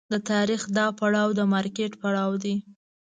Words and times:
د 0.13 0.13
تاریخ 0.31 0.61
دا 0.77 0.85
پړاو 0.99 1.29
د 1.39 1.41
مارکېټ 1.53 1.91
پړاو 2.01 2.31
دی. 2.43 2.55